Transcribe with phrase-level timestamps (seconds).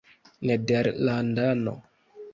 [0.45, 1.73] nederlandano